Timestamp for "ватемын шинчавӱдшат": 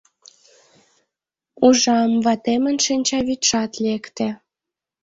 2.25-3.71